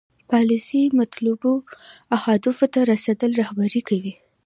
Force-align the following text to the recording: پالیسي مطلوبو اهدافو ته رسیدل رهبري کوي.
پالیسي 0.31 0.81
مطلوبو 0.99 1.53
اهدافو 2.17 2.65
ته 2.73 2.79
رسیدل 2.91 3.31
رهبري 3.41 3.81
کوي. 3.89 4.13